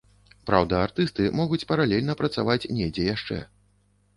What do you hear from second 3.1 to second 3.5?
яшчэ.